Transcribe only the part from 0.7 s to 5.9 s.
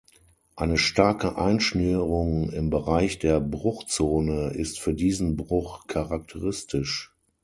starke Einschnürung im Bereich der Bruchzone ist für diesen Bruch